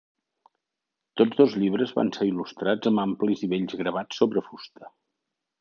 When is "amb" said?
2.93-3.05